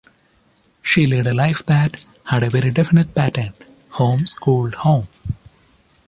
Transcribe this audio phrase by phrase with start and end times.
[0.81, 3.53] She led a life that had a very definite pattern-
[3.99, 5.07] home-school-home.